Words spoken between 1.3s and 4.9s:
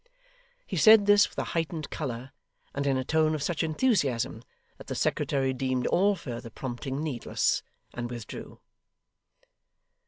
a heightened colour, and in a tone of such enthusiasm, that